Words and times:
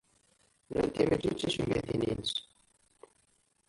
Nutenti 0.69 1.03
mačči 1.09 1.29
d 1.31 1.35
ticengatin-ines. 1.39 2.33